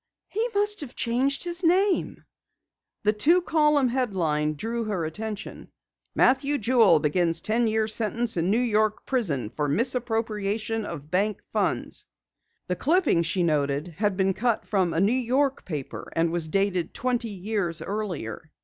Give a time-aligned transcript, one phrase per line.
[0.29, 2.25] He must have changed his name!"
[3.03, 5.67] The two column headline drew her attention.
[6.15, 12.05] MATTHEW JEWEL BEGINS TEN YEAR SENTENCE IN NEW YORK PRISON FOR MISAPPROPRIATION OF BANK FUNDS
[12.65, 16.95] The clipping, she noted, had been cut from a New York paper and was dated
[16.95, 18.49] twenty years earlier.